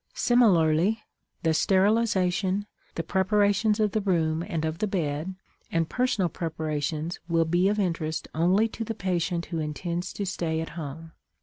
[0.15, 1.03] Similarly,
[1.43, 2.65] the sterilization,
[2.95, 5.35] the preparations of the room and of the bed,
[5.71, 10.59] and personal preparations will be of interest only to the patient who intends to stay
[10.59, 11.11] at home.